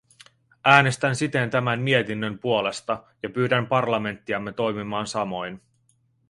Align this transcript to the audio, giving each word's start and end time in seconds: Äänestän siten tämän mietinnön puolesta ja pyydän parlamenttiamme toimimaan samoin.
Äänestän 0.65 1.15
siten 1.15 1.49
tämän 1.49 1.81
mietinnön 1.81 2.39
puolesta 2.39 3.03
ja 3.23 3.29
pyydän 3.29 3.67
parlamenttiamme 3.67 4.51
toimimaan 4.53 5.07
samoin. 5.07 5.61